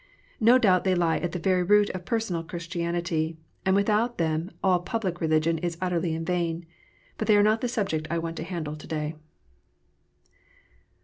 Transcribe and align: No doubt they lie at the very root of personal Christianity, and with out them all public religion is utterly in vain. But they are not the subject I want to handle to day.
No 0.39 0.57
doubt 0.57 0.83
they 0.83 0.95
lie 0.95 1.19
at 1.19 1.31
the 1.31 1.37
very 1.37 1.61
root 1.61 1.91
of 1.91 2.05
personal 2.05 2.43
Christianity, 2.43 3.37
and 3.67 3.75
with 3.75 3.87
out 3.87 4.17
them 4.17 4.49
all 4.63 4.79
public 4.79 5.21
religion 5.21 5.59
is 5.59 5.77
utterly 5.79 6.15
in 6.15 6.25
vain. 6.25 6.65
But 7.19 7.27
they 7.27 7.37
are 7.37 7.43
not 7.43 7.61
the 7.61 7.67
subject 7.69 8.07
I 8.09 8.17
want 8.17 8.35
to 8.37 8.43
handle 8.43 8.75
to 8.75 8.87
day. 8.87 9.13